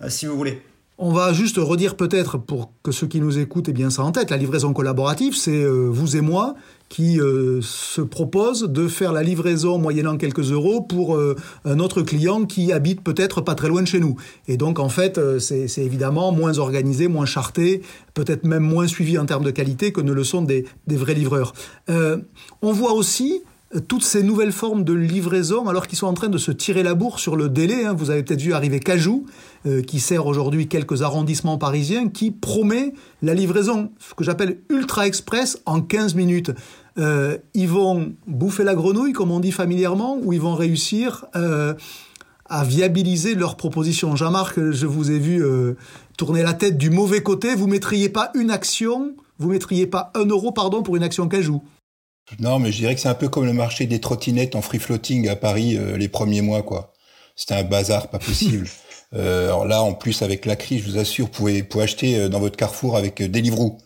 [0.09, 0.63] si vous voulez.
[0.97, 4.13] On va juste redire peut-être pour que ceux qui nous écoutent aient bien ça en
[4.13, 4.31] tête.
[4.31, 6.55] La livraison collaborative, c'est vous et moi
[6.89, 12.03] qui euh, se propose de faire la livraison moyennant quelques euros pour euh, un autre
[12.03, 14.17] client qui habite peut-être pas très loin de chez nous.
[14.47, 17.83] Et donc en fait, euh, c'est évidemment moins organisé, moins charté,
[18.15, 21.15] peut-être même moins suivi en termes de qualité que ne le sont des, des vrais
[21.15, 21.55] livreurs.
[21.89, 23.43] on voit aussi
[23.81, 26.95] toutes ces nouvelles formes de livraison, alors qu'ils sont en train de se tirer la
[26.95, 27.85] bourre sur le délai.
[27.85, 27.93] Hein.
[27.93, 29.27] Vous avez peut-être vu arriver Cajou,
[29.67, 35.07] euh, qui sert aujourd'hui quelques arrondissements parisiens, qui promet la livraison, ce que j'appelle ultra
[35.07, 36.53] express, en 15 minutes.
[36.99, 41.75] Euh, ils vont bouffer la grenouille, comme on dit familièrement, ou ils vont réussir euh,
[42.47, 44.15] à viabiliser leur proposition.
[44.15, 45.43] Jean-Marc, je vous ai vu
[46.17, 47.55] tourner la tête du mauvais côté.
[47.55, 51.63] Vous mettriez pas une action, vous mettriez pas un euro, pardon, pour une action Cajou.
[52.39, 54.79] Non, mais je dirais que c'est un peu comme le marché des trottinettes en free
[54.79, 56.93] floating à Paris euh, les premiers mois, quoi.
[57.37, 58.69] C'était un bazar pas possible.
[59.15, 61.85] euh, alors là, en plus, avec la crise, je vous assure, vous pouvez, vous pouvez
[61.85, 63.79] acheter euh, dans votre Carrefour avec euh, Deliveroo.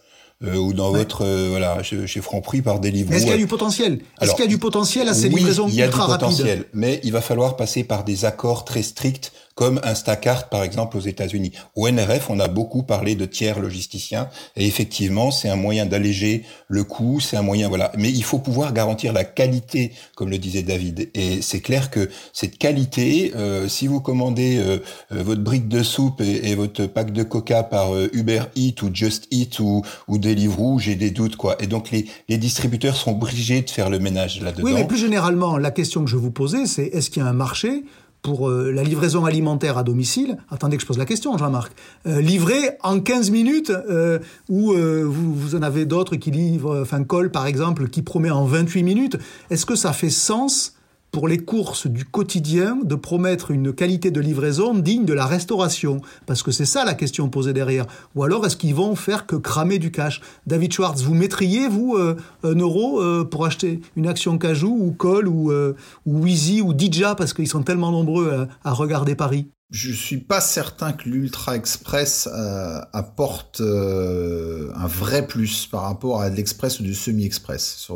[0.45, 3.13] Euh, ou dans votre voilà chez, chez Franprix par Deliveroo.
[3.13, 3.99] Est-ce qu'il y a du potentiel?
[4.21, 6.67] Est-ce qu'il y a du potentiel à ces oui, livraisons il y a du potentiel,
[6.73, 11.01] mais il va falloir passer par des accords très stricts comme Instacart par exemple aux
[11.01, 11.51] États-Unis.
[11.75, 16.45] Au NRF, on a beaucoup parlé de tiers logisticiens et effectivement, c'est un moyen d'alléger
[16.69, 20.39] le coût, c'est un moyen voilà, mais il faut pouvoir garantir la qualité comme le
[20.39, 24.79] disait David et c'est clair que cette qualité euh, si vous commandez euh,
[25.11, 28.91] euh, votre brique de soupe et, votre pack de Coca par euh, Uber Eats ou
[28.95, 31.61] Just Eat ou ou Deliveroo, j'ai des doutes quoi.
[31.61, 34.63] Et donc les les distributeurs sont obligés de faire le ménage là-dedans.
[34.63, 37.29] Oui, mais plus généralement, la question que je vous posais, c'est est-ce qu'il y a
[37.29, 37.83] un marché
[38.29, 41.73] pour euh, la livraison alimentaire à domicile, attendez que je pose la question, Jean-Marc,
[42.07, 44.19] euh, livré en 15 minutes, euh,
[44.51, 48.45] ou vous, vous, en avez d'autres qui livrent, enfin Col par exemple, qui promet en
[48.45, 49.17] 28 minutes,
[49.49, 50.75] est-ce que ça fait sens
[51.19, 56.01] pour les courses du quotidien de promettre une qualité de livraison digne de la restauration
[56.27, 57.87] Parce que c'est ça la question posée derrière.
[58.15, 60.21] Ou alors est-ce qu'ils vont faire que cramer du cash?
[60.47, 64.93] David Schwartz, vous mettriez, vous, euh, un euro euh, pour acheter une action Cajou ou
[64.93, 65.75] Col ou, euh,
[66.07, 70.41] ou Wheezy ou Dija parce qu'ils sont tellement nombreux à, regarder Paris je suis pas
[70.41, 76.85] certain que l'Ultra Express euh, apporte euh, un vrai plus par rapport à l'Express ou
[76.85, 77.87] du semi-express.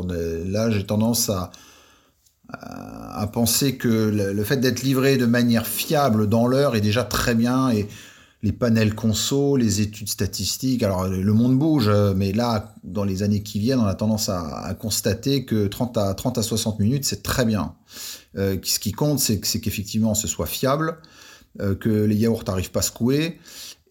[0.45, 1.49] Là, j'ai tendance à,
[2.61, 7.35] à penser que le fait d'être livré de manière fiable dans l'heure est déjà très
[7.35, 7.87] bien et
[8.43, 13.41] les panels conso, les études statistiques, alors le monde bouge, mais là, dans les années
[13.41, 17.23] qui viennent, on a tendance à, constater que 30 à, 30 à 60 minutes, c'est
[17.23, 17.73] très bien.
[18.37, 20.97] Euh, ce qui compte, c'est qu'effectivement, ce soit fiable,
[21.61, 23.39] euh, que les yaourts n'arrivent pas secoués,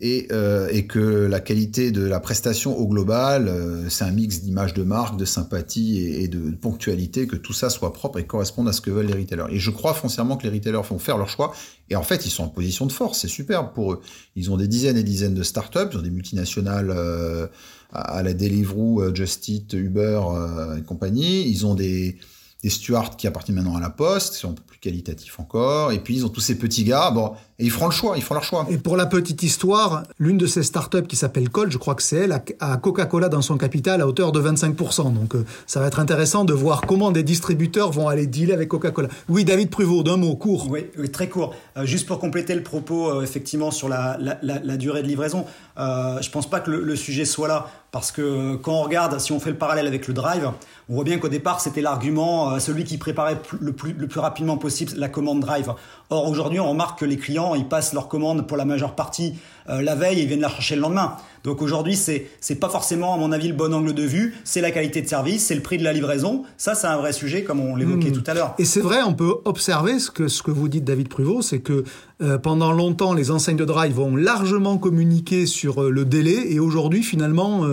[0.04, 4.42] et, euh, et, que la qualité de la prestation au global, euh, c'est un mix
[4.42, 8.68] d'images de marque, de sympathie et, de ponctualité, que tout ça soit propre et corresponde
[8.68, 9.46] à ce que veulent les retailers.
[9.50, 11.54] Et je crois foncièrement que les retailers vont faire leur choix.
[11.88, 14.00] Et en fait, ils sont en position de force, c'est superbe pour eux.
[14.34, 17.46] Ils ont des dizaines et dizaines de startups, ils ont des multinationales euh,
[17.92, 21.48] à la Deliveroo, euh, Just Eat, Uber euh, et compagnie.
[21.48, 22.16] Ils ont des
[22.62, 25.92] des stewards qui appartiennent maintenant à la poste, qui sont un peu plus qualitatifs encore,
[25.92, 28.22] et puis ils ont tous ces petits gars, bon, et ils feront le choix, ils
[28.22, 28.66] font leur choix.
[28.70, 32.02] Et pour la petite histoire, l'une de ces startups qui s'appelle Colt, je crois que
[32.02, 35.12] c'est elle, a Coca-Cola dans son capital à hauteur de 25%.
[35.12, 38.68] Donc euh, ça va être intéressant de voir comment des distributeurs vont aller dealer avec
[38.68, 39.08] Coca-Cola.
[39.28, 40.68] Oui, David Pruvot, d'un mot, court.
[40.70, 41.54] Oui, oui très court.
[41.76, 45.08] Euh, juste pour compléter le propos, euh, effectivement, sur la, la, la, la, durée de
[45.08, 45.46] livraison,
[45.78, 47.70] euh, je pense pas que le, le sujet soit là.
[47.92, 50.50] Parce que quand on regarde, si on fait le parallèle avec le drive,
[50.88, 54.56] on voit bien qu'au départ, c'était l'argument, celui qui préparait le plus, le plus rapidement
[54.56, 55.72] possible la commande drive.
[56.08, 59.34] Or, aujourd'hui, on remarque que les clients, ils passent leur commande pour la majeure partie
[59.68, 61.16] la veille et ils viennent la chercher le lendemain.
[61.44, 64.60] Donc aujourd'hui, c'est c'est pas forcément à mon avis le bon angle de vue, c'est
[64.60, 66.44] la qualité de service, c'est le prix de la livraison.
[66.56, 68.12] Ça c'est un vrai sujet comme on l'évoquait hmm.
[68.12, 68.54] tout à l'heure.
[68.58, 71.60] Et c'est vrai, on peut observer ce que ce que vous dites David Pruvot, c'est
[71.60, 71.84] que
[72.22, 76.60] euh, pendant longtemps les enseignes de drive vont largement communiquer sur euh, le délai et
[76.60, 77.66] aujourd'hui finalement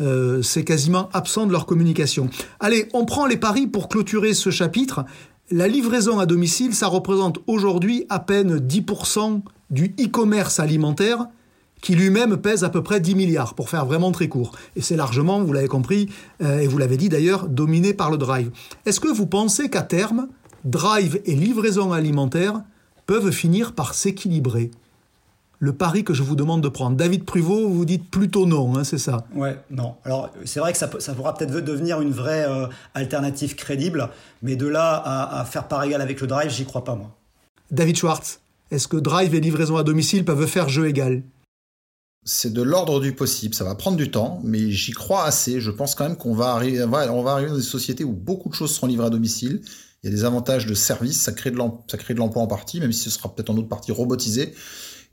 [0.00, 2.30] euh, c'est quasiment absent de leur communication.
[2.58, 5.04] Allez, on prend les paris pour clôturer ce chapitre.
[5.50, 11.26] La livraison à domicile, ça représente aujourd'hui à peine 10% du e-commerce alimentaire
[11.80, 14.52] qui lui-même pèse à peu près 10 milliards, pour faire vraiment très court.
[14.76, 16.08] Et c'est largement, vous l'avez compris,
[16.42, 18.50] euh, et vous l'avez dit d'ailleurs, dominé par le drive.
[18.86, 20.28] Est-ce que vous pensez qu'à terme,
[20.64, 22.62] drive et livraison alimentaire
[23.06, 24.70] peuvent finir par s'équilibrer?
[25.62, 26.96] Le pari que je vous demande de prendre.
[26.96, 29.26] David Pruvot, vous dites plutôt non, hein, c'est ça?
[29.34, 29.96] Ouais, non.
[30.04, 34.08] Alors, c'est vrai que ça, pourra peut-être devenir une vraie euh, alternative crédible,
[34.42, 37.14] mais de là à, à faire part égal avec le drive, j'y crois pas, moi.
[37.70, 38.40] David Schwartz,
[38.70, 41.22] est-ce que drive et livraison à domicile peuvent faire jeu égal?
[42.32, 43.56] C'est de l'ordre du possible.
[43.56, 45.60] Ça va prendre du temps, mais j'y crois assez.
[45.60, 48.48] Je pense quand même qu'on va arriver, on va arriver dans des sociétés où beaucoup
[48.48, 49.62] de choses seront livrées à domicile.
[50.02, 53.00] Il y a des avantages de service, ça crée de l'emploi en partie, même si
[53.00, 54.54] ce sera peut-être en autre partie robotisé.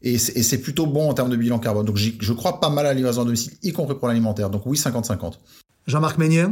[0.03, 1.87] Et c'est plutôt bon en termes de bilan carbone.
[1.87, 4.51] Donc je crois pas mal à la livraison à domicile, y compris pour l'alimentaire.
[4.51, 5.33] Donc oui, 50-50.
[5.87, 6.45] Jean-Marc Meunier?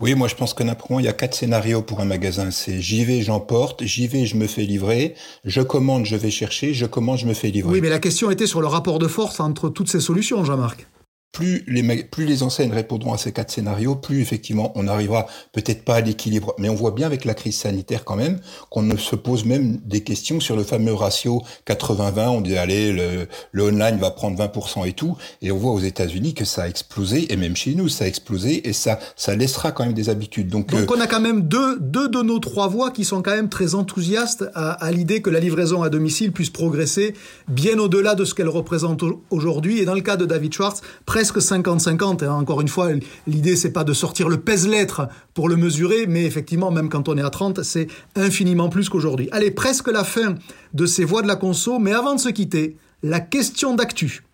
[0.00, 2.50] Oui, moi je pense que n'importe il y a quatre scénarios pour un magasin.
[2.50, 5.14] C'est j'y vais, j'emporte, j'y vais, je me fais livrer,
[5.44, 7.70] je commande, je vais chercher, je commande, je me fais livrer.
[7.70, 10.86] Oui, mais la question était sur le rapport de force entre toutes ces solutions, Jean-Marc
[11.32, 15.84] plus les, plus les enseignes répondront à ces quatre scénarios, plus effectivement on arrivera peut-être
[15.84, 16.54] pas à l'équilibre.
[16.58, 19.78] Mais on voit bien avec la crise sanitaire quand même qu'on ne se pose même
[19.84, 22.28] des questions sur le fameux ratio 80-20.
[22.28, 25.16] On dit allez, le, le, online va prendre 20% et tout.
[25.40, 28.08] Et on voit aux États-Unis que ça a explosé et même chez nous ça a
[28.08, 30.48] explosé et ça ça laissera quand même des habitudes.
[30.48, 33.22] Donc, Donc euh, on a quand même deux, deux de nos trois voix qui sont
[33.22, 37.14] quand même très enthousiastes à, à l'idée que la livraison à domicile puisse progresser
[37.48, 39.78] bien au-delà de ce qu'elle représente aujourd'hui.
[39.78, 40.80] Et dans le cas de David Schwartz,
[41.20, 42.24] presque 50-50.
[42.24, 42.32] Hein.
[42.32, 42.88] Encore une fois,
[43.26, 47.18] l'idée c'est pas de sortir le pèse-lettre pour le mesurer, mais effectivement, même quand on
[47.18, 49.28] est à 30, c'est infiniment plus qu'aujourd'hui.
[49.30, 50.36] Allez, presque la fin
[50.72, 54.24] de ces voix de la conso, mais avant de se quitter, la question d'actu.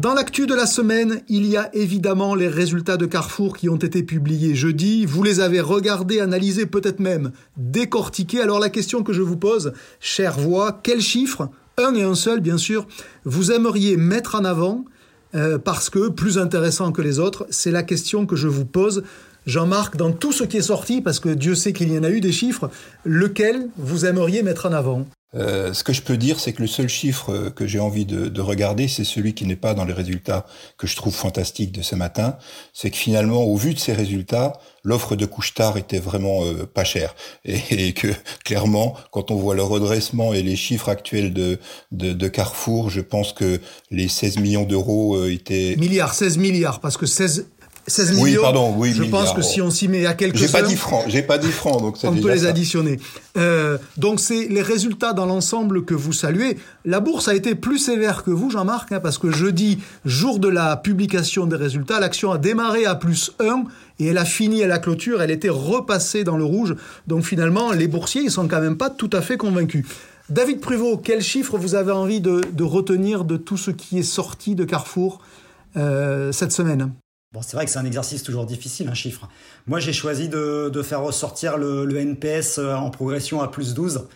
[0.00, 3.76] Dans l'actu de la semaine, il y a évidemment les résultats de Carrefour qui ont
[3.76, 5.04] été publiés jeudi.
[5.04, 8.40] Vous les avez regardés, analysés, peut-être même décortiqués.
[8.40, 12.40] Alors la question que je vous pose, chère voix, quel chiffre un et un seul,
[12.40, 12.86] bien sûr,
[13.24, 14.84] vous aimeriez mettre en avant
[15.34, 19.02] euh, parce que, plus intéressant que les autres, c'est la question que je vous pose.
[19.46, 22.10] Jean-Marc, dans tout ce qui est sorti, parce que Dieu sait qu'il y en a
[22.10, 22.70] eu des chiffres,
[23.04, 25.06] lequel vous aimeriez mettre en avant?
[25.36, 28.04] Euh, ce que je peux dire, c'est que le seul chiffre euh, que j'ai envie
[28.04, 30.44] de, de regarder, c'est celui qui n'est pas dans les résultats
[30.76, 32.36] que je trouve fantastiques de ce matin.
[32.72, 36.82] C'est que finalement, au vu de ces résultats, l'offre de couche-tard était vraiment euh, pas
[36.82, 37.14] chère.
[37.44, 38.08] Et, que
[38.44, 41.58] clairement, quand on voit le redressement et les chiffres actuels de,
[41.92, 45.76] de, de Carrefour, je pense que les 16 millions d'euros étaient...
[45.76, 47.46] Milliards, 16 milliards, parce que 16
[47.90, 48.22] 16 millions.
[48.22, 50.76] Oui, pardon, oui, Je pense que si on s'y met à quelques J'ai pas dit
[50.76, 52.98] francs, j'ai pas dit francs, donc On peut les additionner.
[53.36, 56.56] Euh, donc c'est les résultats dans l'ensemble que vous saluez.
[56.84, 60.48] La bourse a été plus sévère que vous, Jean-Marc, hein, parce que jeudi, jour de
[60.48, 63.64] la publication des résultats, l'action a démarré à plus 1
[63.98, 66.74] et elle a fini à la clôture, elle était repassée dans le rouge.
[67.06, 69.84] Donc finalement, les boursiers, ils sont quand même pas tout à fait convaincus.
[70.30, 74.54] David Pruvot, quel chiffre vous avez envie de, retenir de tout ce qui est sorti
[74.54, 75.20] de Carrefour
[75.76, 76.92] euh, cette semaine?
[77.32, 79.28] Bon, c'est vrai que c'est un exercice toujours difficile, un chiffre.
[79.68, 83.72] Moi, j'ai choisi de, de, faire ressortir le, le, NPS euh, en progression à plus
[83.72, 84.08] 12.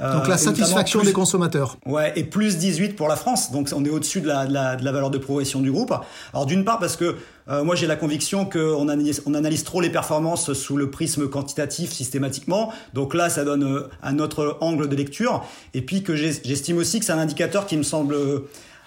[0.00, 1.78] Euh, donc la satisfaction des consommateurs.
[1.86, 3.52] Ouais, et plus 18 pour la France.
[3.52, 5.94] Donc on est au-dessus de la, de, la, de la, valeur de progression du groupe.
[6.34, 7.16] Alors d'une part parce que
[7.48, 11.26] euh, moi j'ai la conviction qu'on analyse, on analyse trop les performances sous le prisme
[11.26, 12.70] quantitatif systématiquement.
[12.92, 15.42] Donc là ça donne un autre angle de lecture.
[15.74, 18.14] Et puis que j'estime aussi que c'est un indicateur qui me semble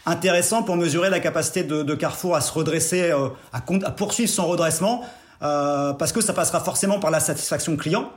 [0.05, 4.29] intéressant pour mesurer la capacité de, de Carrefour à se redresser, euh, à, à, poursuivre
[4.29, 5.03] son redressement,
[5.43, 8.11] euh, parce que ça passera forcément par la satisfaction client,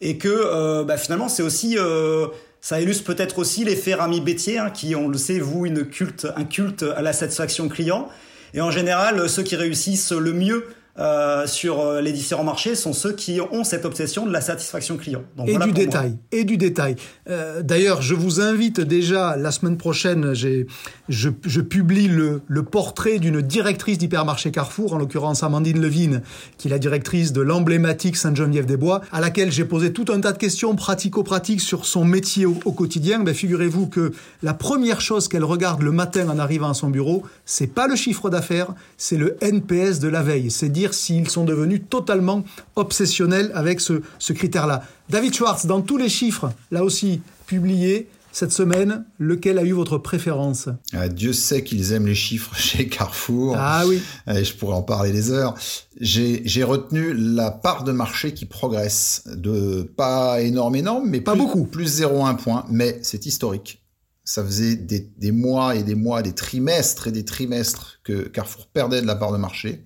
[0.00, 2.26] et que euh, bah, finalement c'est aussi, euh,
[2.60, 6.26] ça illustre peut-être aussi l'effet Rami Bétier, hein, qui on le sait vous une culte,
[6.36, 8.08] un culte à la satisfaction client,
[8.54, 12.92] et en général ceux qui réussissent le mieux euh, sur euh, les différents marchés sont
[12.92, 15.22] ceux qui ont cette obsession de la satisfaction client.
[15.36, 16.94] Donc, et, du détail, et du détail.
[17.28, 20.64] Euh, D'ailleurs, je vous invite déjà la semaine prochaine, je,
[21.08, 26.22] je publie le, le portrait d'une directrice d'hypermarché Carrefour, en l'occurrence Amandine Levine,
[26.58, 30.38] qui est la directrice de l'emblématique Sainte-Geneviève-des-Bois, à laquelle j'ai posé tout un tas de
[30.38, 33.18] questions pratico-pratiques sur son métier au, au quotidien.
[33.18, 34.12] Ben, Figurez-vous que
[34.44, 37.96] la première chose qu'elle regarde le matin en arrivant à son bureau, c'est pas le
[37.96, 40.52] chiffre d'affaires, c'est le NPS de la veille.
[40.52, 42.44] C'est dire s'ils sont devenus totalement
[42.76, 44.82] obsessionnels avec ce, critère-là.
[45.08, 49.96] David Schwartz, dans tous les chiffres, là aussi publiés, cette semaine, lequel a eu votre
[49.96, 50.68] préférence?
[50.92, 53.54] Ah, Dieu sait qu'ils aiment les chiffres chez Carrefour.
[53.56, 54.02] Ah oui.
[54.26, 55.54] je pourrais en parler des heures.
[56.00, 61.64] J'ai retenu la part de marché qui progresse de pas énorme, énorme, mais pas beaucoup.
[61.64, 63.84] Plus 0,1 point, mais c'est historique.
[64.24, 68.66] Ça faisait des, des, mois et des mois, des trimestres et des trimestres que Carrefour
[68.66, 69.84] perdait de la part de marché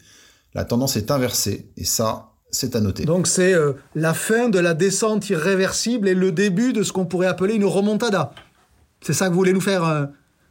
[0.55, 1.69] la tendance est inversée.
[1.77, 3.05] Et ça, c'est à noter.
[3.05, 7.07] Donc c'est euh, la fin de la descente irréversible et le début de ce qu'on
[7.07, 8.33] pourrait appeler une remontada.
[9.01, 10.07] C'est ça que vous voulez nous faire, euh,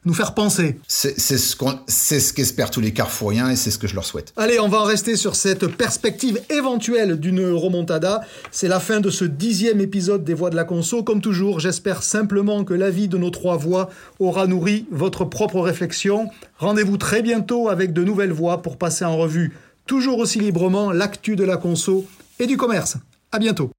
[0.05, 0.79] nous faire penser.
[0.87, 4.31] C'est ce qu'espèrent tous les carrefouriens et c'est ce que je leur souhaite.
[4.37, 8.21] Allez, on va en rester sur cette perspective éventuelle d'une remontada.
[8.51, 11.03] C'est la fin de ce dixième épisode des Voix de la Conso.
[11.03, 13.89] Comme toujours, j'espère simplement que l'avis de nos trois voix
[14.19, 16.29] aura nourri votre propre réflexion.
[16.57, 19.53] Rendez-vous très bientôt avec de nouvelles voix pour passer en revue
[19.87, 22.05] toujours aussi librement l'actu de la conso
[22.39, 22.97] et du commerce.
[23.31, 23.71] À bientôt.